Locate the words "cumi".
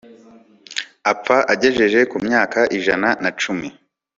3.41-3.67